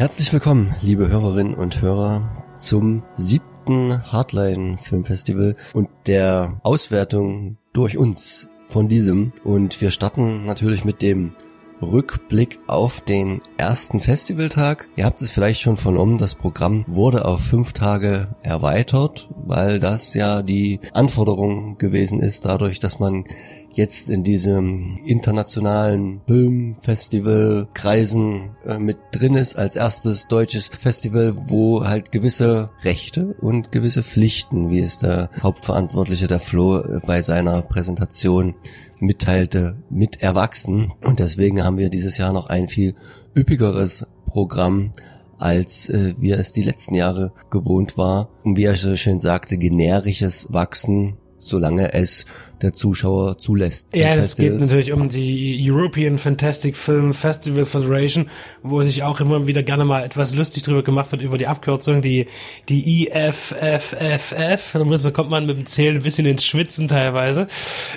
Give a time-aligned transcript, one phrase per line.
[0.00, 8.48] Herzlich willkommen, liebe Hörerinnen und Hörer, zum siebten Hardline Filmfestival und der Auswertung durch uns
[8.68, 9.32] von diesem.
[9.44, 11.34] Und wir starten natürlich mit dem
[11.82, 14.88] Rückblick auf den ersten Festivaltag.
[14.96, 20.14] Ihr habt es vielleicht schon vernommen, das Programm wurde auf fünf Tage erweitert, weil das
[20.14, 23.26] ja die Anforderung gewesen ist, dadurch, dass man
[23.72, 31.84] jetzt in diesem internationalen Filmfestival Kreisen äh, mit drin ist als erstes deutsches Festival, wo
[31.84, 37.62] halt gewisse Rechte und gewisse Pflichten, wie es der Hauptverantwortliche der Flo äh, bei seiner
[37.62, 38.54] Präsentation
[38.98, 40.92] mitteilte, mit erwachsen.
[41.02, 42.94] Und deswegen haben wir dieses Jahr noch ein viel
[43.34, 44.92] üppigeres Programm
[45.40, 48.28] als äh, wir es die letzten Jahre gewohnt war.
[48.44, 52.26] Und wie er so schön sagte, generisches Wachsen solange es
[52.62, 53.88] der Zuschauer zulässt.
[53.94, 58.28] Ja, es geht natürlich um die European Fantastic Film Festival Federation,
[58.62, 62.02] wo sich auch immer wieder gerne mal etwas lustig drüber gemacht wird über die Abkürzung,
[62.02, 62.26] die
[62.68, 64.72] die IFFFF.
[64.72, 67.48] Da kommt man mit dem Zählen ein bisschen ins Schwitzen teilweise,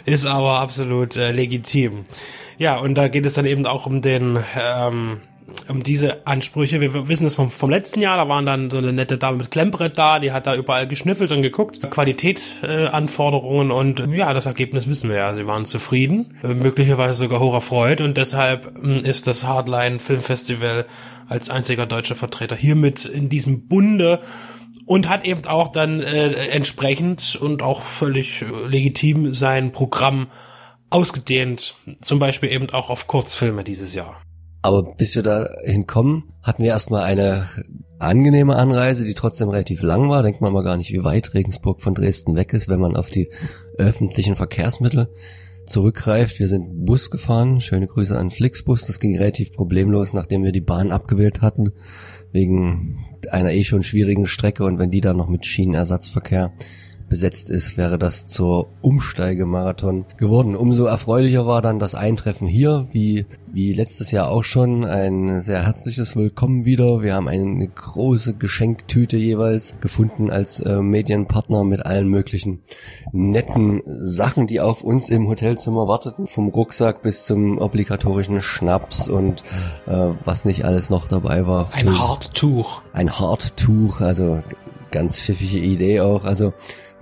[0.05, 2.05] ist aber absolut äh, legitim.
[2.57, 5.19] Ja, und da geht es dann eben auch um den ähm,
[5.67, 6.81] um diese Ansprüche.
[6.81, 9.51] Wir wissen es vom, vom letzten Jahr, da waren dann so eine nette Dame mit
[9.51, 11.79] Klemmbrett da, die hat da überall geschnüffelt und geguckt.
[11.89, 15.33] Qualitätsanforderungen äh, und ja, das Ergebnis wissen wir ja.
[15.33, 20.85] Sie waren zufrieden, äh, möglicherweise sogar hoch erfreut und deshalb äh, ist das Hardline Filmfestival
[21.27, 24.19] als einziger deutscher Vertreter hiermit in diesem Bunde
[24.85, 30.27] und hat eben auch dann äh, entsprechend und auch völlig äh, legitim sein Programm
[30.89, 34.21] ausgedehnt, zum Beispiel eben auch auf Kurzfilme dieses Jahr.
[34.63, 37.47] Aber bis wir da hinkommen, hatten wir erstmal eine
[37.99, 40.23] angenehme Anreise, die trotzdem relativ lang war.
[40.23, 43.09] Denkt man mal gar nicht, wie weit Regensburg von Dresden weg ist, wenn man auf
[43.09, 43.29] die
[43.77, 45.09] öffentlichen Verkehrsmittel
[45.65, 46.39] zurückgreift.
[46.39, 47.59] Wir sind Bus gefahren.
[47.59, 48.87] Schöne Grüße an Flixbus.
[48.87, 51.73] Das ging relativ problemlos, nachdem wir die Bahn abgewählt hatten,
[52.31, 56.53] wegen einer eh schon schwierigen Strecke und wenn die dann noch mit Schienenersatzverkehr
[57.09, 60.55] besetzt ist, wäre das zur Umsteigemarathon geworden.
[60.55, 65.63] Umso erfreulicher war dann das Eintreffen hier, wie, wie letztes Jahr auch schon, ein sehr
[65.63, 67.01] herzliches Willkommen wieder.
[67.01, 72.63] Wir haben eine große Geschenktüte jeweils gefunden als äh, Medienpartner mit allen möglichen
[73.11, 76.27] netten Sachen, die auf uns im Hotelzimmer warteten.
[76.27, 79.43] Vom Rucksack bis zum obligatorischen Schnaps und
[79.85, 81.69] äh, was nicht alles noch dabei war.
[81.73, 82.81] Ein Harttuch.
[82.93, 84.41] Ein Harttuch, also
[84.93, 86.23] ganz pfiffige Idee auch.
[86.23, 86.53] Also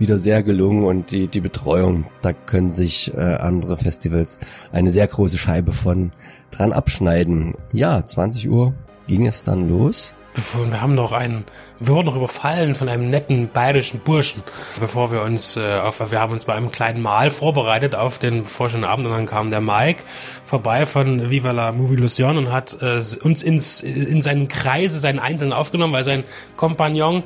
[0.01, 4.39] wieder sehr gelungen und die, die Betreuung, da können sich äh, andere Festivals
[4.73, 6.12] eine sehr große Scheibe von
[6.50, 7.56] dran abschneiden.
[7.72, 8.73] Ja, 20 Uhr
[9.07, 10.16] ging es dann los.
[10.34, 11.46] Wir haben noch einen,
[11.80, 14.44] wir wurden noch überfallen von einem netten bayerischen Burschen,
[14.80, 18.46] bevor wir uns äh, auf, wir haben uns bei einem kleinen Mahl vorbereitet auf den
[18.46, 20.03] vorschönen Abend und dann kam der Mike
[20.46, 25.20] vorbei von Viva la Movie Illusion und hat äh, uns ins, in seinen Kreise, seinen
[25.20, 26.24] Einzelnen aufgenommen, weil sein
[26.56, 27.24] Kompagnon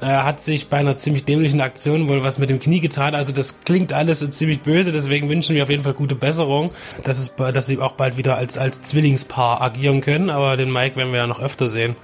[0.00, 3.14] äh, hat sich bei einer ziemlich dämlichen Aktion wohl was mit dem Knie getan.
[3.14, 6.72] Also das klingt alles ziemlich böse, deswegen wünschen wir auf jeden Fall gute Besserung,
[7.04, 10.96] dass es, dass sie auch bald wieder als, als Zwillingspaar agieren können, aber den Mike
[10.96, 11.94] werden wir ja noch öfter sehen.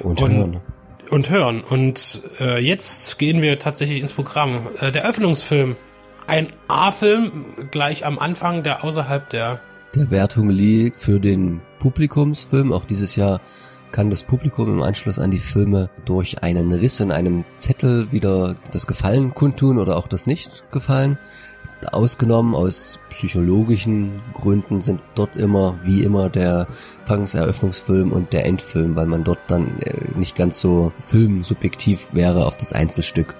[0.00, 0.60] Und, und hören.
[1.10, 1.60] Und hören.
[1.62, 4.68] Und äh, jetzt gehen wir tatsächlich ins Programm.
[4.80, 5.76] Äh, der Öffnungsfilm.
[6.26, 9.60] Ein A-Film gleich am Anfang, der außerhalb der
[9.94, 12.72] der Wertung liegt für den Publikumsfilm.
[12.72, 13.40] Auch dieses Jahr
[13.90, 18.56] kann das Publikum im Anschluss an die Filme durch einen Riss in einem Zettel wieder
[18.70, 21.18] das Gefallen kundtun oder auch das Nicht-Gefallen
[21.92, 22.54] ausgenommen.
[22.54, 26.66] Aus psychologischen Gründen sind dort immer, wie immer, der
[27.04, 32.56] Fangseröffnungsfilm und der Endfilm, weil man dort dann äh, nicht ganz so filmsubjektiv wäre auf
[32.56, 33.34] das Einzelstück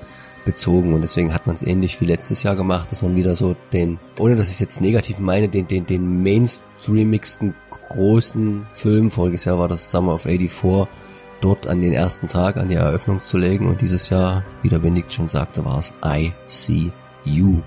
[0.45, 3.55] bezogen und deswegen hat man es ähnlich wie letztes Jahr gemacht, dass man wieder so
[3.73, 9.45] den, ohne dass ich es jetzt negativ meine, den, den, den mainstreamigsten großen Film, voriges
[9.45, 10.89] Jahr war das Summer of 84,
[11.43, 14.79] dort an den ersten Tag, an die Eröffnung zu legen und dieses Jahr, wie der
[14.79, 16.93] Benedikt schon sagte, war es I See
[17.25, 17.61] You.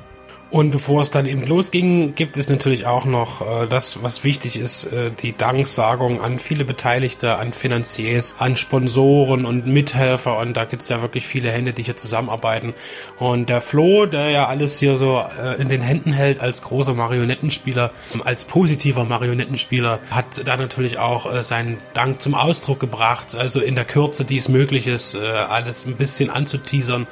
[0.51, 4.59] Und bevor es dann eben losging, gibt es natürlich auch noch äh, das, was wichtig
[4.59, 10.37] ist, äh, die Danksagung an viele Beteiligte, an Finanziers, an Sponsoren und Mithelfer.
[10.39, 12.73] Und da gibt's ja wirklich viele Hände, die hier zusammenarbeiten.
[13.17, 16.95] Und der Flo, der ja alles hier so äh, in den Händen hält als großer
[16.95, 17.91] Marionettenspieler,
[18.25, 23.35] als positiver Marionettenspieler, hat da natürlich auch äh, seinen Dank zum Ausdruck gebracht.
[23.35, 27.07] Also in der Kürze, die es möglich ist, äh, alles ein bisschen anzuteasern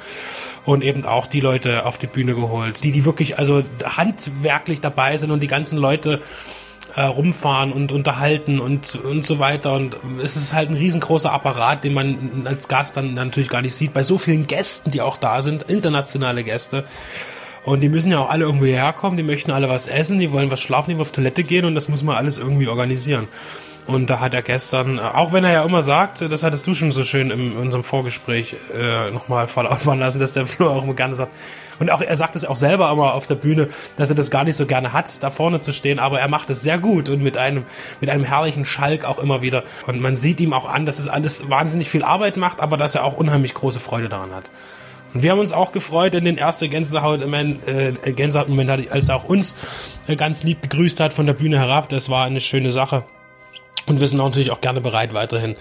[0.64, 5.16] und eben auch die Leute auf die Bühne geholt, die die wirklich also handwerklich dabei
[5.16, 6.20] sind und die ganzen Leute
[6.96, 11.84] äh, rumfahren und unterhalten und und so weiter und es ist halt ein riesengroßer Apparat,
[11.84, 15.16] den man als Gast dann natürlich gar nicht sieht bei so vielen Gästen, die auch
[15.16, 16.84] da sind, internationale Gäste.
[17.62, 20.50] Und die müssen ja auch alle irgendwie herkommen, die möchten alle was essen, die wollen
[20.50, 23.28] was schlafen, die wollen auf Toilette gehen und das muss man alles irgendwie organisieren.
[23.90, 26.92] Und da hat er gestern, auch wenn er ja immer sagt, das hattest du schon
[26.92, 31.16] so schön in unserem Vorgespräch äh, nochmal verlautbaren lassen, dass der Flo auch immer gerne
[31.16, 31.32] sagt,
[31.80, 34.44] und auch er sagt es auch selber immer auf der Bühne, dass er das gar
[34.44, 37.20] nicht so gerne hat, da vorne zu stehen, aber er macht es sehr gut und
[37.20, 37.64] mit einem,
[38.00, 39.64] mit einem herrlichen Schalk auch immer wieder.
[39.88, 42.94] Und man sieht ihm auch an, dass es alles wahnsinnig viel Arbeit macht, aber dass
[42.94, 44.52] er auch unheimlich große Freude daran hat.
[45.14, 49.24] Und wir haben uns auch gefreut in den ersten Gänsehaut-Moment, äh, Gänsehaut-Moment, als er auch
[49.24, 49.56] uns
[50.06, 51.88] äh, ganz lieb begrüßt hat von der Bühne herab.
[51.88, 53.02] Das war eine schöne Sache.
[53.86, 55.56] Und wir sind natürlich auch gerne bereit, weiterhin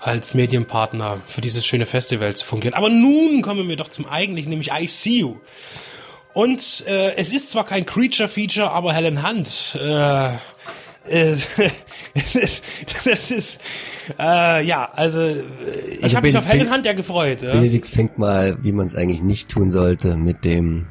[0.00, 2.74] als Medienpartner für dieses schöne Festival zu fungieren.
[2.74, 5.36] Aber nun kommen wir doch zum eigentlichen, nämlich I See You.
[6.34, 10.34] Und äh, es ist zwar kein Creature-Feature, aber Helen Hunt äh,
[11.08, 11.36] äh,
[13.04, 13.60] das ist,
[14.18, 17.42] äh, ja, also ich also habe mich auf Helen Hunt ja gefreut.
[17.42, 17.52] Ja?
[17.52, 20.86] Benedikt fängt mal, wie man es eigentlich nicht tun sollte, mit dem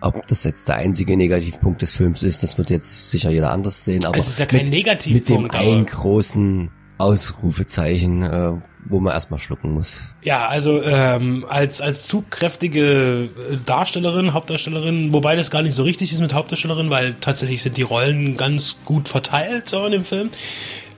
[0.00, 3.84] ob das jetzt der einzige Negativpunkt des Films ist, das wird jetzt sicher jeder anders
[3.84, 8.52] sehen, aber es ist ja kein mit, Negativpunkt, mit dem einen großen Ausrufezeichen, äh,
[8.88, 10.02] wo man erstmal schlucken muss.
[10.22, 16.12] Ja, also ähm, als als zugkräftige äh, Darstellerin, Hauptdarstellerin, wobei das gar nicht so richtig
[16.12, 20.30] ist mit Hauptdarstellerin, weil tatsächlich sind die Rollen ganz gut verteilt so in dem Film.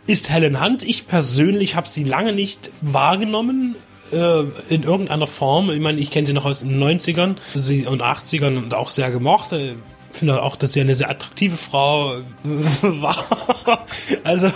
[0.06, 0.85] Ist Helen Hunt.
[0.85, 3.77] Ich persönlich habe sie lange nicht wahrgenommen
[4.13, 5.71] äh, in irgendeiner Form.
[5.71, 9.11] Ich meine, ich kenne sie noch aus den 90ern sie, und 80ern und auch sehr
[9.11, 9.53] gemocht.
[9.53, 9.75] Ich
[10.19, 12.17] finde auch, dass sie eine sehr attraktive Frau
[12.83, 13.27] war.
[14.25, 14.51] also,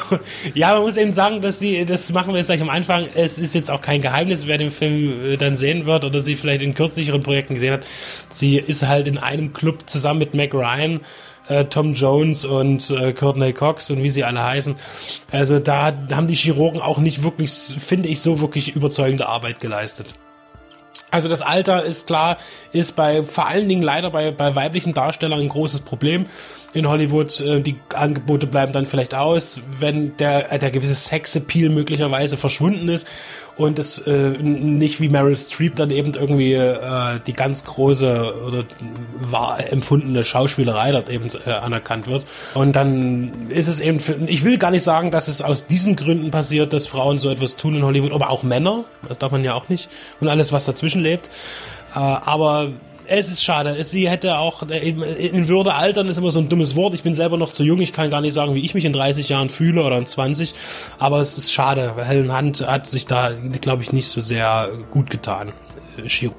[0.54, 3.38] ja, man muss eben sagen, dass sie, das machen wir jetzt gleich am Anfang, es
[3.38, 6.62] ist jetzt auch kein Geheimnis, wer den Film äh, dann sehen wird oder sie vielleicht
[6.62, 7.86] in kürzlicheren Projekten gesehen hat.
[8.28, 11.00] Sie ist halt in einem Club zusammen mit Mac Ryan
[11.52, 14.76] äh, Tom Jones und äh, Courtney Cox und wie sie alle heißen.
[15.30, 20.14] Also da haben die Chirurgen auch nicht wirklich, finde ich, so wirklich überzeugende Arbeit geleistet.
[21.12, 22.38] Also das Alter ist klar,
[22.72, 26.24] ist bei vor allen Dingen leider bei, bei weiblichen Darstellern ein großes Problem
[26.72, 27.38] in Hollywood.
[27.40, 33.06] Äh, die Angebote bleiben dann vielleicht aus, wenn der, der gewisse Sexappeal möglicherweise verschwunden ist
[33.56, 38.64] und es äh, nicht wie Meryl Streep dann eben irgendwie äh, die ganz große oder
[39.30, 42.24] wahr empfundene Schauspielerei dort eben äh, anerkannt wird.
[42.54, 45.96] Und dann ist es eben, für, ich will gar nicht sagen, dass es aus diesen
[45.96, 49.44] Gründen passiert, dass Frauen so etwas tun in Hollywood, aber auch Männer, das darf man
[49.44, 51.28] ja auch nicht, und alles, was dazwischen lebt.
[51.94, 52.70] Äh, aber
[53.06, 53.82] es ist schade.
[53.84, 56.94] Sie hätte auch in Würde altern ist immer so ein dummes Wort.
[56.94, 57.80] Ich bin selber noch zu jung.
[57.80, 60.54] Ich kann gar nicht sagen, wie ich mich in 30 Jahren fühle oder in 20.
[60.98, 61.94] Aber es ist schade.
[62.02, 65.52] Helen Hunt hat sich da, glaube ich, nicht so sehr gut getan.
[66.06, 66.34] Shiro.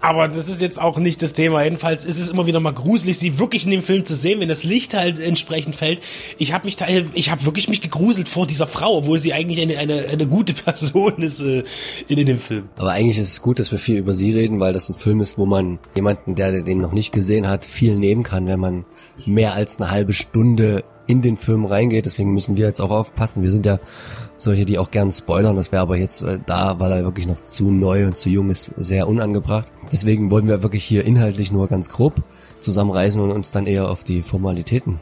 [0.00, 1.64] Aber das ist jetzt auch nicht das Thema.
[1.64, 4.48] Jedenfalls ist es immer wieder mal gruselig, sie wirklich in dem Film zu sehen, wenn
[4.48, 6.00] das Licht halt entsprechend fällt.
[6.38, 9.60] Ich habe mich da, ich habe wirklich mich gegruselt vor dieser Frau, obwohl sie eigentlich
[9.60, 11.64] eine eine, eine gute Person ist äh,
[12.08, 12.68] in, in dem Film.
[12.76, 15.20] Aber eigentlich ist es gut, dass wir viel über sie reden, weil das ein Film
[15.20, 18.84] ist, wo man jemanden, der den noch nicht gesehen hat, viel nehmen kann, wenn man
[19.24, 22.06] mehr als eine halbe Stunde in den Film reingeht.
[22.06, 23.42] Deswegen müssen wir jetzt auch aufpassen.
[23.42, 23.78] Wir sind ja
[24.36, 25.56] solche, die auch gern spoilern.
[25.56, 28.50] Das wäre aber jetzt äh, da, weil er wirklich noch zu neu und zu jung
[28.50, 29.66] ist, sehr unangebracht.
[29.92, 32.22] Deswegen wollen wir wirklich hier inhaltlich nur ganz grob
[32.60, 35.00] zusammenreißen und uns dann eher auf die Formalitäten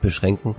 [0.00, 0.54] beschränken.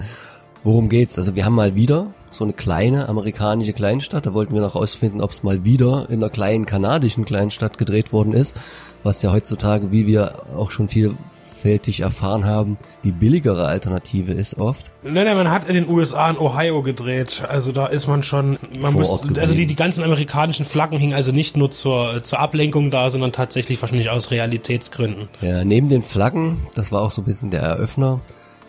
[0.64, 1.18] Worum geht's?
[1.18, 4.26] Also wir haben mal wieder so eine kleine amerikanische Kleinstadt.
[4.26, 8.14] Da wollten wir noch rausfinden, ob es mal wieder in einer kleinen kanadischen Kleinstadt gedreht
[8.14, 8.56] worden ist,
[9.04, 11.16] was ja heutzutage, wie wir auch schon viel
[11.64, 14.92] vielfältig erfahren haben, die billigere Alternative ist oft.
[15.02, 17.44] Nein, nein, man hat in den USA in Ohio gedreht.
[17.48, 21.32] Also da ist man schon, man muss, also die, die ganzen amerikanischen Flaggen hingen also
[21.32, 25.30] nicht nur zur, zur Ablenkung da, sondern tatsächlich wahrscheinlich aus Realitätsgründen.
[25.40, 28.20] Ja, neben den Flaggen, das war auch so ein bisschen der Eröffner,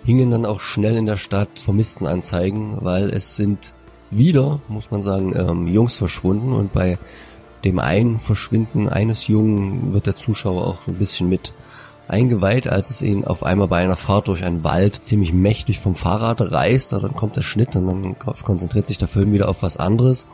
[0.05, 3.75] hingen dann auch schnell in der Stadt Vermisstenanzeigen, weil es sind
[4.11, 6.99] wieder, muss man sagen, ähm, Jungs verschwunden und bei
[7.65, 11.53] dem einen Verschwinden eines Jungen wird der Zuschauer auch ein bisschen mit
[12.09, 15.95] eingeweiht, als es ihn auf einmal bei einer Fahrt durch einen Wald ziemlich mächtig vom
[15.95, 16.93] Fahrrad reißt.
[16.93, 20.27] Dann kommt der Schnitt und dann konzentriert sich der Film wieder auf was anderes.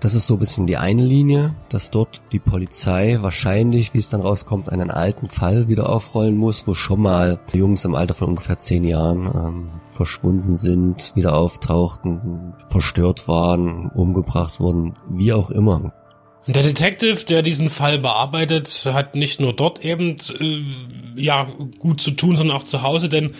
[0.00, 4.08] Das ist so ein bisschen die eine Linie, dass dort die Polizei wahrscheinlich, wie es
[4.08, 8.28] dann rauskommt, einen alten Fall wieder aufrollen muss, wo schon mal Jungs im Alter von
[8.28, 15.92] ungefähr zehn Jahren ähm, verschwunden sind, wieder auftauchten, verstört waren, umgebracht wurden, wie auch immer.
[16.46, 21.46] Der Detective, der diesen Fall bearbeitet, hat nicht nur dort eben äh, ja
[21.78, 23.34] gut zu tun, sondern auch zu Hause, denn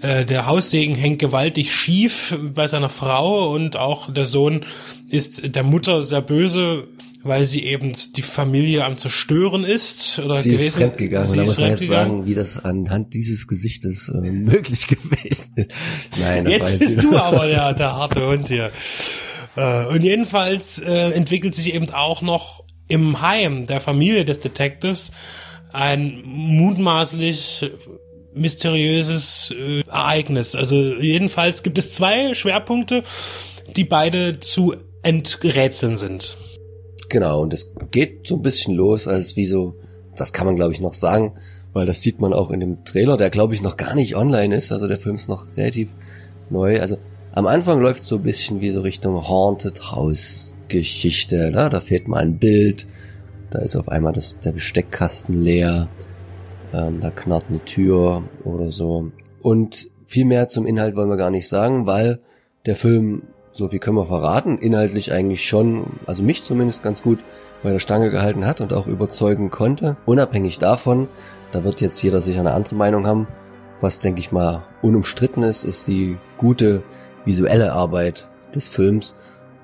[0.00, 4.64] äh, der Haussegen hängt gewaltig schief bei seiner Frau und auch der Sohn
[5.08, 6.88] ist der Mutter sehr böse,
[7.22, 10.68] weil sie eben die Familie am zerstören ist oder sie gewesen.
[10.68, 11.28] ist fremdgegangen.
[11.28, 15.74] Sie da muss man jetzt sagen, wie das anhand dieses Gesichtes äh, möglich gewesen ist.
[16.18, 18.70] Nein, jetzt bist du aber der, der harte Hund hier.
[19.56, 25.10] Äh, und jedenfalls äh, entwickelt sich eben auch noch im Heim der Familie des Detectives
[25.72, 27.70] ein mutmaßlich
[28.34, 30.54] mysteriöses äh, Ereignis.
[30.54, 33.02] Also jedenfalls gibt es zwei Schwerpunkte
[33.74, 36.36] die beide zu enträtseln sind.
[37.08, 39.76] Genau, und es geht so ein bisschen los, als wie so,
[40.16, 41.34] das kann man glaube ich noch sagen,
[41.72, 44.56] weil das sieht man auch in dem Trailer, der glaube ich noch gar nicht online
[44.56, 45.88] ist, also der Film ist noch relativ
[46.50, 46.80] neu.
[46.80, 46.96] Also
[47.36, 51.68] am Anfang läuft es so ein bisschen wie so Richtung Haunted House Geschichte, ne?
[51.70, 52.86] da fehlt mal ein Bild,
[53.50, 55.88] da ist auf einmal das, der Besteckkasten leer,
[56.72, 59.12] ähm, da knarrt eine Tür oder so.
[59.42, 62.20] Und viel mehr zum Inhalt wollen wir gar nicht sagen, weil
[62.64, 67.18] der Film so viel können wir verraten, inhaltlich eigentlich schon, also mich zumindest ganz gut
[67.62, 69.98] bei der Stange gehalten hat und auch überzeugen konnte.
[70.06, 71.06] Unabhängig davon,
[71.52, 73.28] da wird jetzt jeder sicher eine andere Meinung haben,
[73.78, 76.82] was denke ich mal unumstritten ist, ist die gute
[77.26, 79.14] visuelle Arbeit des Films,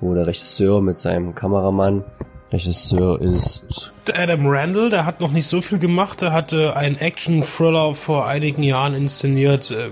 [0.01, 2.03] wo der Regisseur mit seinem Kameramann
[2.51, 6.21] Regisseur ist Adam Randall, der hat noch nicht so viel gemacht.
[6.21, 9.71] Er hatte einen Action-Thriller vor einigen Jahren inszeniert.
[9.71, 9.89] Äh,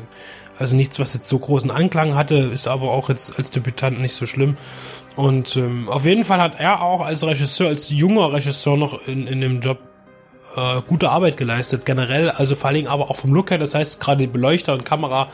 [0.59, 4.13] also nichts, was jetzt so großen Anklang hatte, ist aber auch jetzt als Debütant nicht
[4.13, 4.57] so schlimm.
[5.15, 9.25] Und ähm, auf jeden Fall hat er auch als Regisseur, als junger Regisseur noch in,
[9.25, 9.79] in dem Job
[10.55, 13.73] äh, gute Arbeit geleistet, generell, also vor allen Dingen aber auch vom Look her, das
[13.73, 15.29] heißt gerade die Beleuchter und Kamera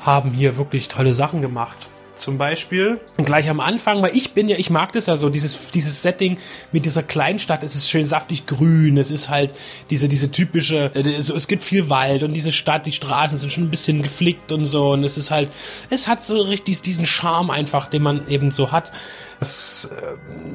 [0.00, 2.98] haben hier wirklich tolle Sachen gemacht zum Beispiel.
[3.18, 6.38] gleich am Anfang, weil ich bin ja, ich mag das ja so, dieses, dieses Setting
[6.72, 9.54] mit dieser Kleinstadt, es ist schön saftig grün, es ist halt
[9.90, 13.64] diese, diese typische, äh, es gibt viel Wald und diese Stadt, die Straßen sind schon
[13.64, 15.50] ein bisschen geflickt und so und es ist halt,
[15.90, 18.92] es hat so richtig diesen Charme einfach, den man eben so hat.
[19.40, 19.88] Das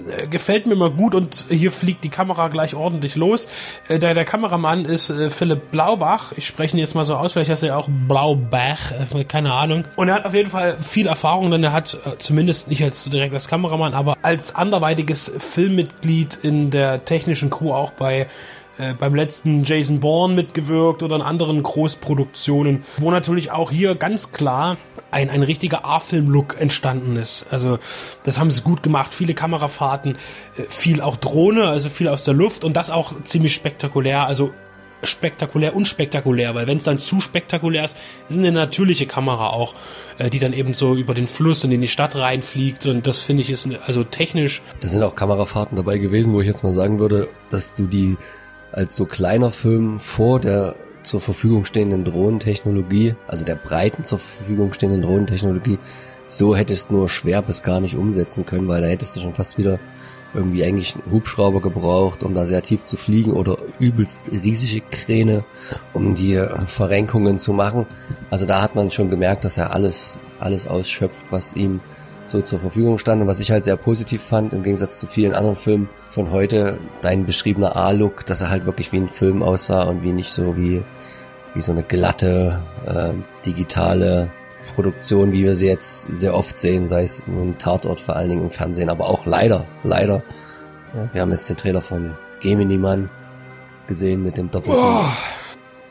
[0.10, 3.48] äh, gefällt mir immer gut und hier fliegt die Kamera gleich ordentlich los.
[3.88, 6.32] Äh, der, der Kameramann ist äh, Philipp Blaubach.
[6.36, 9.86] Ich spreche ihn jetzt mal so aus, vielleicht heißt er auch Blaubach, äh, keine Ahnung.
[9.96, 13.06] Und er hat auf jeden Fall viel Erfahrung, denn er hat äh, zumindest nicht als
[13.06, 18.28] direkt als Kameramann, aber als anderweitiges Filmmitglied in der technischen Crew auch bei
[18.82, 24.32] äh, beim letzten Jason Bourne mitgewirkt oder in anderen Großproduktionen, wo natürlich auch hier ganz
[24.32, 24.78] klar
[25.12, 27.46] ein, ein richtiger A-Film-Look entstanden ist.
[27.52, 27.78] Also
[28.24, 30.18] das haben sie gut gemacht, viele Kamerafahrten,
[30.58, 34.52] äh, viel auch Drohne, also viel aus der Luft und das auch ziemlich spektakulär, also
[35.04, 37.98] spektakulär und spektakulär, weil wenn es dann zu spektakulär ist,
[38.30, 39.74] ist eine natürliche Kamera auch,
[40.18, 43.20] äh, die dann eben so über den Fluss und in die Stadt reinfliegt und das
[43.20, 44.62] finde ich ist also technisch.
[44.80, 48.18] Da sind auch Kamerafahrten dabei gewesen, wo ich jetzt mal sagen würde, dass du die
[48.72, 54.74] als so kleiner Film vor der zur Verfügung stehenden Drohnentechnologie, also der breiten zur Verfügung
[54.74, 55.80] stehenden Drohnentechnologie,
[56.28, 59.58] so hättest nur schwer bis gar nicht umsetzen können, weil da hättest du schon fast
[59.58, 59.80] wieder
[60.34, 65.44] irgendwie eigentlich einen Hubschrauber gebraucht, um da sehr tief zu fliegen oder übelst riesige Kräne,
[65.92, 67.86] um die Verrenkungen zu machen.
[68.30, 71.82] Also da hat man schon gemerkt, dass er alles, alles ausschöpft, was ihm
[72.32, 73.22] so zur Verfügung stand.
[73.22, 76.80] Und was ich halt sehr positiv fand, im Gegensatz zu vielen anderen Filmen von heute,
[77.02, 80.56] dein beschriebener A-Look, dass er halt wirklich wie ein Film aussah und wie nicht so
[80.56, 80.82] wie,
[81.54, 83.14] wie so eine glatte, äh,
[83.46, 84.32] digitale
[84.76, 88.44] Produktion, wie wir sie jetzt sehr oft sehen, sei es nun Tatort vor allen Dingen
[88.44, 90.24] im Fernsehen, aber auch leider, leider.
[90.96, 93.10] Ja, wir haben jetzt den Trailer von Gemini Man
[93.88, 95.06] gesehen mit dem doppelten, oh.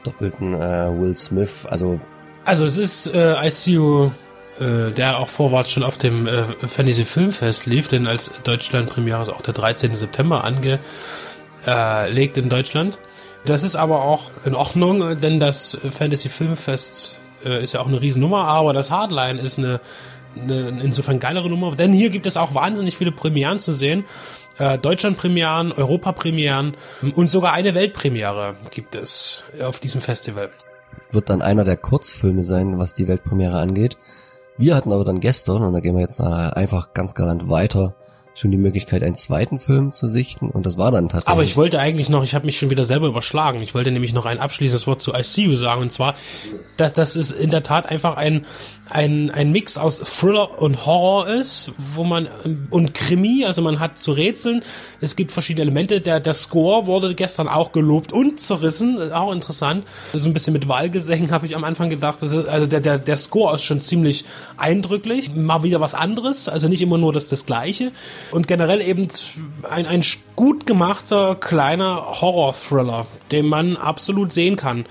[0.04, 1.66] doppelten äh, Will Smith.
[1.68, 2.00] Also
[2.44, 4.11] also es ist äh, I See You
[4.61, 9.23] äh, der auch vorwärts schon auf dem äh, Fantasy Filmfest lief, denn als Deutschland Premiere
[9.23, 9.95] ist auch der 13.
[9.95, 12.99] September angelegt in Deutschland.
[13.45, 18.00] Das ist aber auch in Ordnung, denn das Fantasy Filmfest äh, ist ja auch eine
[18.00, 19.81] Riesennummer, aber das Hardline ist eine,
[20.37, 24.05] eine insofern geilere Nummer, denn hier gibt es auch wahnsinnig viele Premieren zu sehen.
[24.59, 26.76] Äh, Deutschland-Premieren, Europa-Premieren
[27.14, 30.50] und sogar eine Weltpremiere gibt es auf diesem Festival.
[31.12, 33.97] Wird dann einer der Kurzfilme sein, was die Weltpremiere angeht.
[34.61, 37.95] Wir hatten aber dann gestern, und da gehen wir jetzt einfach ganz galant weiter,
[38.35, 41.33] schon die Möglichkeit, einen zweiten Film zu sichten und das war dann tatsächlich.
[41.33, 43.61] Aber ich wollte eigentlich noch, ich habe mich schon wieder selber überschlagen.
[43.61, 46.15] Ich wollte nämlich noch ein abschließendes Wort zu ICU sagen und zwar,
[46.77, 48.47] dass das ist in der Tat einfach ein
[48.89, 52.29] ein ein Mix aus Thriller und Horror ist, wo man
[52.71, 54.63] und Krimi, also man hat zu rätseln.
[55.01, 56.01] Es gibt verschiedene Elemente.
[56.01, 59.85] Der der Score wurde gestern auch gelobt und zerrissen, auch interessant.
[60.13, 62.23] So ein bisschen mit Wahlgesängen habe ich am Anfang gedacht.
[62.23, 64.25] Das ist, also der der der Score ist schon ziemlich
[64.57, 67.93] eindrücklich, mal wieder was anderes, also nicht immer nur das das gleiche
[68.33, 69.09] und generell eben
[69.69, 70.05] ein, ein
[70.37, 74.87] gut gemachter kleiner Horror-Thriller, den man absolut sehen kann.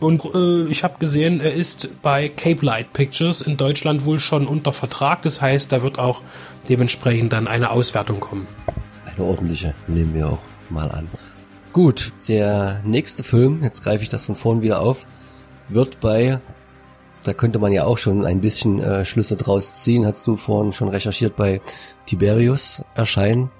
[0.00, 4.46] Und äh, ich habe gesehen, er ist bei Cape Light Pictures in Deutschland wohl schon
[4.46, 5.22] unter Vertrag.
[5.22, 6.22] Das heißt, da wird auch
[6.68, 8.46] dementsprechend dann eine Auswertung kommen.
[9.04, 10.38] Eine ordentliche nehmen wir auch
[10.70, 11.08] mal an.
[11.72, 15.06] Gut, der nächste Film, jetzt greife ich das von vorn wieder auf,
[15.68, 16.40] wird bei
[17.24, 20.72] da könnte man ja auch schon ein bisschen äh, Schlüsse draus ziehen, hast du vorhin
[20.72, 21.60] schon recherchiert bei
[22.06, 23.50] Tiberius erscheinen.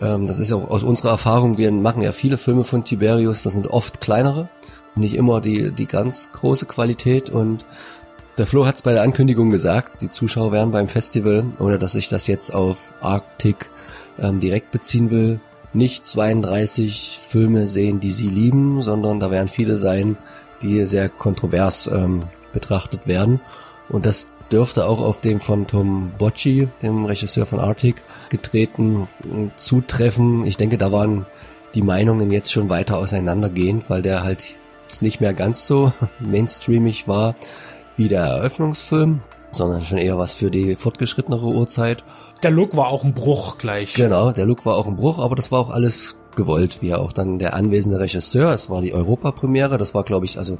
[0.00, 3.42] Ähm, das ist ja auch aus unserer Erfahrung, wir machen ja viele Filme von Tiberius,
[3.42, 4.48] das sind oft kleinere,
[4.94, 7.64] nicht immer die, die ganz große Qualität und
[8.38, 11.96] Der Flo hat es bei der Ankündigung gesagt, die Zuschauer wären beim Festival, ohne dass
[11.96, 13.66] ich das jetzt auf Arctic
[14.20, 15.40] ähm, direkt beziehen will,
[15.72, 20.16] nicht 32 Filme sehen, die sie lieben, sondern da werden viele sein,
[20.62, 23.40] die sehr kontrovers ähm, betrachtet werden.
[23.88, 27.96] Und das dürfte auch auf dem von Tom Bocci, dem Regisseur von Arctic,
[28.30, 29.08] getreten
[29.56, 30.44] zutreffen.
[30.44, 31.26] Ich denke, da waren
[31.74, 34.54] die Meinungen jetzt schon weiter auseinandergehend, weil der halt
[35.00, 37.34] nicht mehr ganz so mainstreamig war
[37.96, 42.04] wie der Eröffnungsfilm, sondern schon eher was für die fortgeschrittenere Uhrzeit.
[42.42, 43.94] Der Look war auch ein Bruch gleich.
[43.94, 47.12] Genau, der Look war auch ein Bruch, aber das war auch alles gewollt, wie auch
[47.12, 48.54] dann der anwesende Regisseur.
[48.54, 50.56] Es war die Europapremiere, das war glaube ich also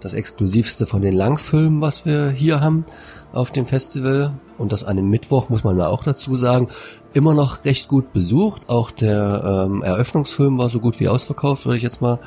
[0.00, 2.84] das exklusivste von den Langfilmen, was wir hier haben
[3.32, 4.34] auf dem Festival.
[4.58, 6.68] Und das an dem Mittwoch muss man mal auch dazu sagen,
[7.14, 8.68] immer noch recht gut besucht.
[8.68, 12.20] Auch der ähm, Eröffnungsfilm war so gut wie ausverkauft, würde ich jetzt mal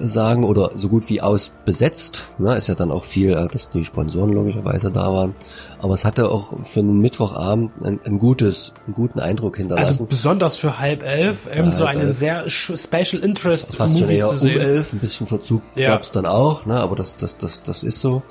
[0.00, 2.26] sagen, oder so gut wie ausbesetzt.
[2.38, 5.34] Ne, ist ja dann auch viel, äh, dass die Sponsoren logischerweise da waren.
[5.78, 9.90] Aber es hatte auch für einen Mittwochabend ein, ein gutes, einen guten Eindruck hinterlassen.
[9.90, 12.16] Also besonders für halb elf, eben ja, so einen elf.
[12.16, 14.56] sehr Special Interest Fast Movie schon eher zu sehen.
[14.56, 15.88] Um elf, ein bisschen Verzug ja.
[15.88, 18.22] gab es dann auch, ne, aber das, das, das, das ist so.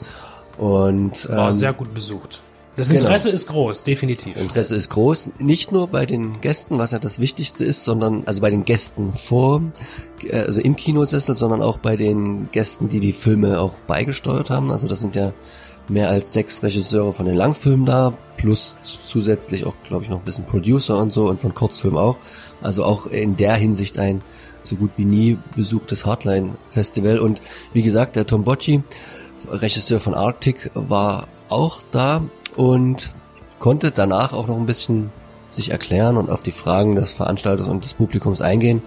[0.57, 2.41] Und ähm, war sehr gut besucht.
[2.79, 3.01] Das genau.
[3.01, 3.35] Interesse genau.
[3.35, 4.33] ist groß, definitiv.
[4.35, 8.23] Das Interesse ist groß, nicht nur bei den Gästen, was ja das Wichtigste ist, sondern
[8.25, 9.61] also bei den Gästen vor,
[10.23, 14.71] äh, also im Kinosessel, sondern auch bei den Gästen, die die Filme auch beigesteuert haben.
[14.71, 15.33] Also das sind ja
[15.89, 20.23] mehr als sechs Regisseure von den Langfilmen da, plus zusätzlich auch, glaube ich, noch ein
[20.23, 22.15] bisschen Producer und so und von Kurzfilmen auch.
[22.61, 24.21] Also auch in der Hinsicht ein
[24.63, 27.19] so gut wie nie besuchtes Hardline-Festival.
[27.19, 27.41] Und
[27.73, 28.83] wie gesagt, der Tom Bocci,
[29.49, 32.21] Regisseur von Arctic, war auch da
[32.59, 33.11] und
[33.57, 35.11] konnte danach auch noch ein bisschen
[35.49, 38.81] sich erklären und auf die Fragen des Veranstalters und des Publikums eingehen,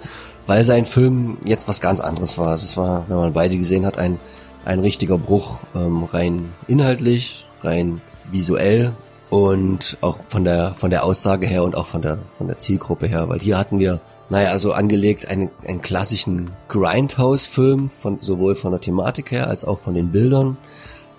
[0.46, 2.48] weil sein Film jetzt was ganz anderes war.
[2.48, 4.20] Also es war, wenn man beide gesehen hat, ein,
[4.66, 8.92] ein richtiger Bruch, ähm, rein inhaltlich, rein visuell
[9.30, 13.06] und auch von der, von der Aussage her und auch von der, von der Zielgruppe
[13.06, 18.72] her, weil hier hatten wir, naja, also angelegt einen, einen klassischen Grindhouse-Film von, sowohl von
[18.72, 20.58] der Thematik her als auch von den Bildern.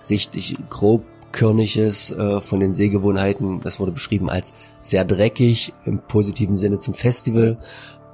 [0.08, 1.02] Richtig grob
[1.34, 3.60] Körniges äh, von den Sehgewohnheiten.
[3.60, 7.58] Das wurde beschrieben als sehr dreckig im positiven Sinne zum Festival,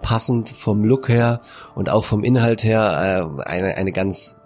[0.03, 1.41] passend vom Look her
[1.75, 4.37] und auch vom Inhalt her äh, eine, eine ganz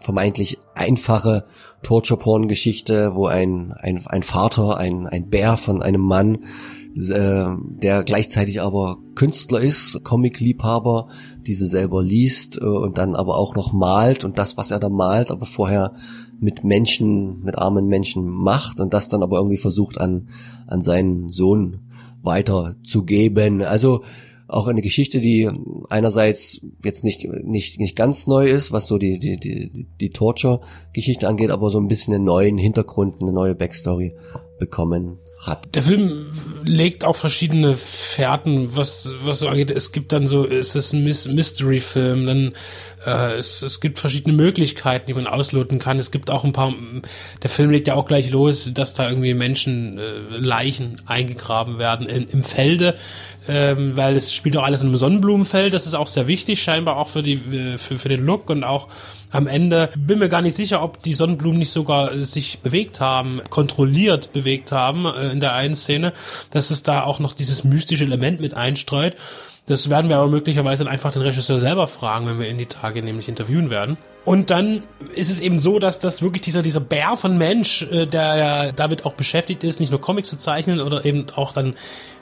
[0.00, 1.44] vermeintlich einfache
[1.82, 6.38] Torture-Porn-Geschichte, wo ein, ein, ein Vater, ein, ein Bär von einem Mann,
[6.96, 11.08] äh, der gleichzeitig aber Künstler ist, Comic-Liebhaber,
[11.46, 14.88] diese selber liest äh, und dann aber auch noch malt und das, was er da
[14.88, 15.92] malt, aber vorher
[16.42, 20.28] mit Menschen, mit armen Menschen macht und das dann aber irgendwie versucht an,
[20.66, 21.80] an seinen Sohn
[22.22, 23.62] weiterzugeben.
[23.62, 24.02] Also
[24.48, 25.48] auch eine Geschichte, die
[25.88, 31.26] einerseits jetzt nicht, nicht, nicht ganz neu ist, was so die, die, die, die Torture-Geschichte
[31.26, 34.14] angeht, aber so ein bisschen einen neuen Hintergrund, eine neue Backstory
[34.58, 35.74] bekommen hat.
[35.74, 36.28] Der Film
[36.64, 39.70] legt auch verschiedene Fährten, was, was so angeht.
[39.70, 42.52] Es gibt dann so, es ist ein Mystery-Film, dann
[43.06, 45.98] äh, es, es gibt verschiedene Möglichkeiten, die man ausloten kann.
[45.98, 46.74] Es gibt auch ein paar,
[47.42, 52.08] der Film legt ja auch gleich los, dass da irgendwie Menschen äh, Leichen eingegraben werden
[52.08, 52.96] in, im Felde,
[53.48, 55.74] ähm, weil es spielt auch alles in einem Sonnenblumenfeld.
[55.74, 58.64] Das ist auch sehr wichtig, scheinbar auch für die äh, für, für den Look und
[58.64, 58.88] auch
[59.32, 63.00] am Ende bin mir gar nicht sicher, ob die Sonnenblumen nicht sogar äh, sich bewegt
[63.00, 66.12] haben, kontrolliert bewegt haben äh, in der einen Szene,
[66.50, 69.16] dass es da auch noch dieses mystische Element mit einstreut.
[69.66, 72.66] Das werden wir aber möglicherweise dann einfach den Regisseur selber fragen, wenn wir ihn die
[72.66, 73.96] Tage nämlich interviewen werden.
[74.24, 78.06] Und dann ist es eben so, dass das wirklich dieser, dieser Bär von Mensch, äh,
[78.06, 81.74] der ja damit auch beschäftigt ist, nicht nur Comics zu zeichnen oder eben auch dann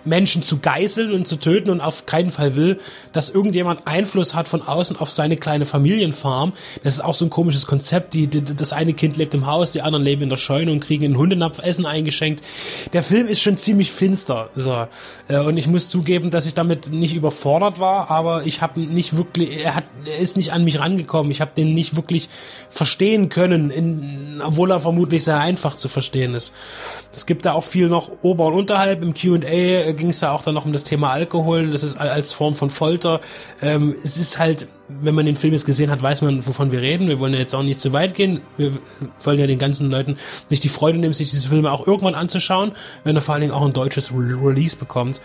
[0.05, 2.81] Menschen zu geißeln und zu töten und auf keinen Fall will,
[3.13, 6.53] dass irgendjemand Einfluss hat von außen auf seine kleine Familienfarm.
[6.83, 8.15] Das ist auch so ein komisches Konzept.
[8.15, 10.81] Die, die, das eine Kind lebt im Haus, die anderen leben in der Scheune und
[10.81, 12.43] kriegen in Hundenapf Essen eingeschenkt.
[12.93, 14.51] Der Film ist schon ziemlich finster.
[14.57, 14.87] So.
[15.29, 19.17] Äh, und ich muss zugeben, dass ich damit nicht überfordert war, aber ich habe nicht
[19.17, 21.31] wirklich, er hat, er ist nicht an mich rangekommen.
[21.31, 22.29] Ich habe den nicht wirklich
[22.69, 26.53] verstehen können, in, obwohl er vermutlich sehr einfach zu verstehen ist.
[27.13, 30.43] Es gibt da auch viel noch ober und unterhalb im Q&A ging es da auch
[30.43, 31.71] dann noch um das Thema Alkohol.
[31.71, 33.21] Das ist als Form von Folter.
[33.63, 36.81] Ähm, es ist halt, wenn man den Film jetzt gesehen hat, weiß man, wovon wir
[36.81, 37.09] reden.
[37.09, 38.41] Wir wollen ja jetzt auch nicht zu weit gehen.
[38.57, 38.73] Wir
[39.25, 40.17] wollen ja den ganzen Leuten
[40.49, 42.73] nicht die Freude nehmen, sich diese Filme auch irgendwann anzuschauen,
[43.05, 45.21] wenn er vor allen Dingen auch ein deutsches Release bekommt.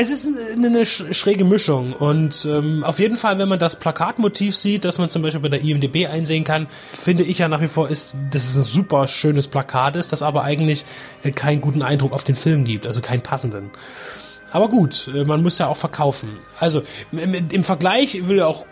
[0.00, 4.84] Es ist eine schräge Mischung und ähm, auf jeden Fall, wenn man das Plakatmotiv sieht,
[4.84, 7.90] das man zum Beispiel bei der IMDb einsehen kann, finde ich ja nach wie vor,
[7.90, 10.84] ist, dass es ein super schönes Plakat ist, das aber eigentlich
[11.24, 13.72] äh, keinen guten Eindruck auf den Film gibt, also keinen passenden.
[14.52, 16.38] Aber gut, äh, man muss ja auch verkaufen.
[16.60, 18.66] Also im Vergleich will ja auch,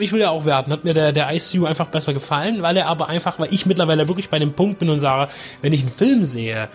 [0.00, 2.88] ich will ja auch werten, hat mir der, der ICU einfach besser gefallen, weil er
[2.88, 5.92] aber einfach, weil ich mittlerweile wirklich bei dem Punkt bin und sage, wenn ich einen
[5.92, 6.68] Film sehe,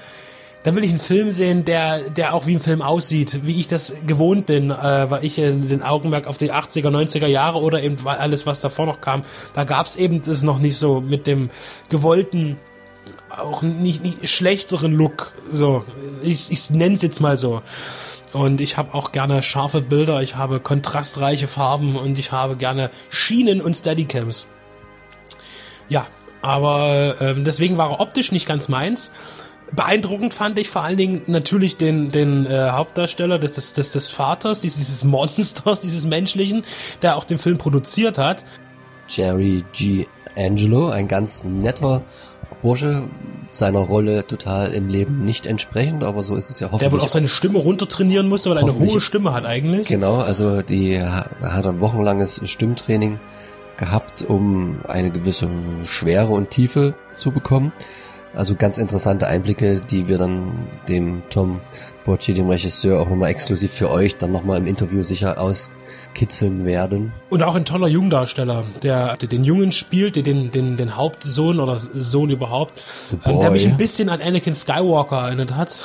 [0.67, 3.67] dann will ich einen Film sehen, der, der auch wie ein Film aussieht, wie ich
[3.67, 7.81] das gewohnt bin, äh, weil ich äh, den Augenmerk auf die 80er, 90er Jahre oder
[7.81, 11.51] eben alles, was davor noch kam, da gab's eben das noch nicht so mit dem
[11.87, 12.57] gewollten
[13.29, 15.31] auch nicht, nicht schlechteren Look.
[15.49, 15.85] So,
[16.21, 17.61] ich, ich nenne es jetzt mal so.
[18.33, 22.91] Und ich habe auch gerne scharfe Bilder, ich habe kontrastreiche Farben und ich habe gerne
[23.09, 24.47] Schienen und Steadycams.
[25.87, 26.07] Ja,
[26.41, 29.13] aber ähm, deswegen war er optisch nicht ganz meins.
[29.73, 34.09] Beeindruckend fand ich vor allen Dingen natürlich den, den äh, Hauptdarsteller des, des, des, des
[34.09, 36.63] Vaters, dieses, dieses Monsters, dieses Menschlichen,
[37.01, 38.45] der auch den Film produziert hat.
[39.09, 40.05] Jerry G.
[40.35, 42.03] Angelo, ein ganz netter
[42.61, 43.09] Bursche,
[43.53, 46.89] seiner Rolle total im Leben nicht entsprechend, aber so ist es ja hoffentlich.
[46.89, 49.87] Der wohl auch seine Stimme runtertrainieren musste, weil er eine hohe Stimme hat eigentlich.
[49.87, 53.19] Genau, also die hat ein wochenlanges Stimmtraining
[53.77, 55.49] gehabt, um eine gewisse
[55.85, 57.71] Schwere und Tiefe zu bekommen.
[58.37, 61.59] Also ganz interessante Einblicke, die wir dann dem Tom
[62.05, 67.13] Bocci, dem Regisseur, auch nochmal exklusiv für euch dann nochmal im Interview sicher auskitzeln werden.
[67.31, 71.59] Und auch ein toller Jungdarsteller, der, der den Jungen spielt, der den, den, den Hauptsohn
[71.59, 72.79] oder Sohn überhaupt,
[73.25, 75.75] ähm, der mich ein bisschen an Anakin Skywalker erinnert hat.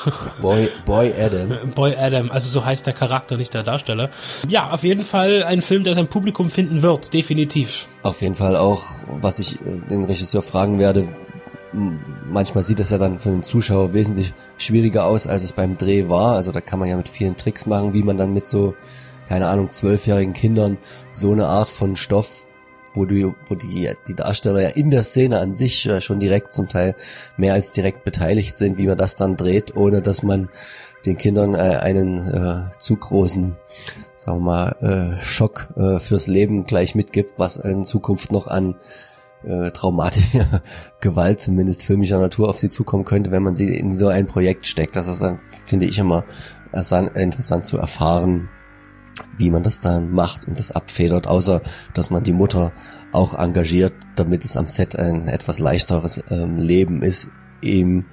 [0.42, 1.70] Boy, Boy Adam.
[1.74, 4.10] Boy Adam, also so heißt der Charakter, nicht der Darsteller.
[4.46, 7.88] Ja, auf jeden Fall ein Film, der sein Publikum finden wird, definitiv.
[8.02, 11.08] Auf jeden Fall auch, was ich äh, den Regisseur fragen werde,
[11.72, 16.08] manchmal sieht es ja dann für den Zuschauer wesentlich schwieriger aus, als es beim Dreh
[16.08, 16.36] war.
[16.36, 18.74] Also da kann man ja mit vielen Tricks machen, wie man dann mit so,
[19.28, 20.78] keine Ahnung, zwölfjährigen Kindern
[21.10, 22.46] so eine Art von Stoff,
[22.94, 26.68] wo die, wo die, die Darsteller ja in der Szene an sich schon direkt zum
[26.68, 26.94] Teil
[27.36, 30.50] mehr als direkt beteiligt sind, wie man das dann dreht, ohne dass man
[31.06, 33.56] den Kindern äh, einen äh, zu großen,
[34.16, 38.76] sagen wir mal, äh, Schock äh, fürs Leben gleich mitgibt, was in Zukunft noch an
[39.44, 40.62] äh, traumatische
[41.00, 44.66] Gewalt, zumindest filmischer Natur, auf sie zukommen könnte, wenn man sie in so ein Projekt
[44.66, 44.96] steckt.
[44.96, 46.24] Das ist dann, finde ich, immer
[46.72, 48.48] interessant zu erfahren,
[49.36, 51.60] wie man das dann macht und das abfedert, außer
[51.94, 52.72] dass man die Mutter
[53.12, 58.06] auch engagiert, damit es am Set ein etwas leichteres ähm, Leben ist im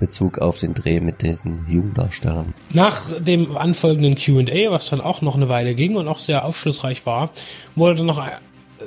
[0.00, 2.54] Bezug auf den Dreh mit diesen Jugenddarstellern.
[2.70, 7.04] Nach dem anfolgenden Q&A, was dann auch noch eine Weile ging und auch sehr aufschlussreich
[7.06, 7.30] war,
[7.76, 8.26] wurde dann noch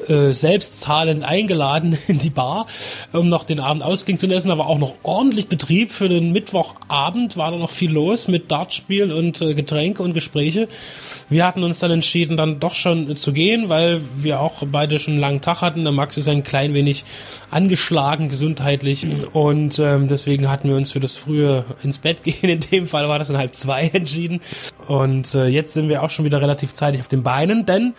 [0.08, 2.68] äh, selbst zahlend eingeladen in die Bar,
[3.12, 7.38] um noch den Abend ausklingen zu lassen, aber auch noch ordentlich Betrieb für den Mittwochabend
[7.38, 10.68] war da noch viel los mit Dartspielen und äh, Getränke und Gespräche.
[11.30, 15.14] Wir hatten uns dann entschieden, dann doch schon zu gehen, weil wir auch beide schon
[15.14, 15.84] einen langen Tag hatten.
[15.84, 17.06] Der Max ist ein klein wenig
[17.52, 22.34] angeschlagen gesundheitlich und ähm, deswegen hatten wir uns für das frühe ins Bett gehen.
[22.50, 24.42] In dem Fall war das dann halb zwei entschieden
[24.88, 27.94] und äh, jetzt sind wir auch schon wieder relativ zeitig auf den Beinen, denn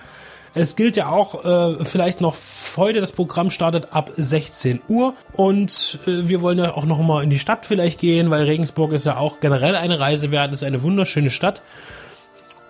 [0.54, 2.36] es gilt ja auch äh, vielleicht noch
[2.76, 7.22] heute, das Programm startet ab 16 Uhr und äh, wir wollen ja auch noch mal
[7.24, 10.64] in die Stadt vielleicht gehen, weil Regensburg ist ja auch generell eine Reise wert, ist
[10.64, 11.62] eine wunderschöne Stadt.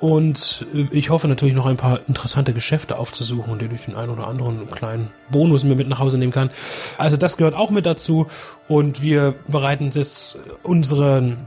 [0.01, 4.11] Und äh, ich hoffe natürlich noch ein paar interessante Geschäfte aufzusuchen, die durch den einen
[4.11, 6.51] oder anderen kleinen Bonus mir mit nach Hause nehmen kann.
[6.99, 8.27] Also das gehört auch mit dazu
[8.67, 11.39] und wir bereiten jetzt unseren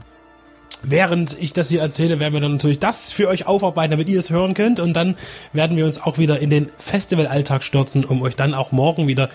[0.82, 4.18] Während ich das hier erzähle, werden wir dann natürlich das für euch aufarbeiten, damit ihr
[4.18, 4.80] es hören könnt.
[4.80, 5.16] Und dann
[5.52, 9.28] werden wir uns auch wieder in den Festivalalltag stürzen, um euch dann auch morgen wieder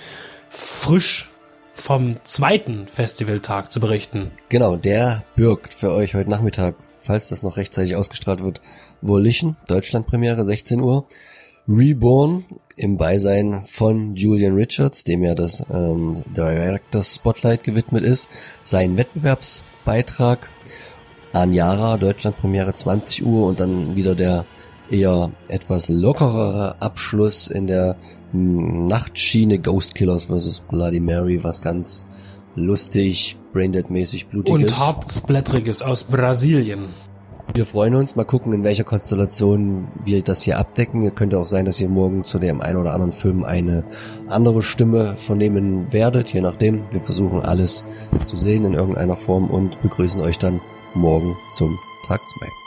[0.50, 1.30] frisch
[1.74, 4.32] vom zweiten Festivaltag zu berichten.
[4.50, 8.62] Genau, der birgt für euch heute Nachmittag, falls das noch rechtzeitig ausgestrahlt wird,
[9.02, 11.06] Volition, Deutschlandpremiere, 16 Uhr.
[11.68, 18.30] Reborn im Beisein von Julian Richards, dem ja das ähm, Director Spotlight gewidmet ist,
[18.64, 20.50] sein Wettbewerbsbeitrag
[21.34, 24.46] Anjara, Deutschlandpremiere 20 Uhr und dann wieder der
[24.90, 27.96] eher etwas lockerere Abschluss in der
[28.32, 30.62] Nachtschiene Ghost Killers vs.
[30.70, 32.10] Bloody Mary, was ganz
[32.56, 34.72] lustig, braindead-mäßig blutig und ist.
[34.72, 36.90] Und hartsplättriges aus Brasilien.
[37.54, 41.14] Wir freuen uns, mal gucken, in welcher Konstellation wir das hier abdecken.
[41.14, 43.84] Könnte auch sein, dass ihr morgen zu dem einen oder anderen Film eine
[44.28, 46.84] andere Stimme vernehmen werdet, je nachdem.
[46.92, 47.86] Wir versuchen alles
[48.24, 50.62] zu sehen in irgendeiner Form und begrüßen euch dann
[50.96, 52.63] morgen zum Tag 2.